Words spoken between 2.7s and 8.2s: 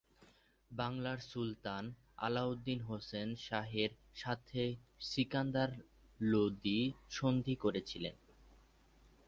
হোসেন শাহের সাথে সিকান্দার লোদি সন্ধি করেছিলেন।